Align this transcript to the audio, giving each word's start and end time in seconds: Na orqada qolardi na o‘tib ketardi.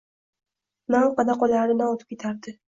Na 0.95 1.01
orqada 1.09 1.35
qolardi 1.43 1.77
na 1.83 1.91
o‘tib 1.91 2.11
ketardi. 2.17 2.57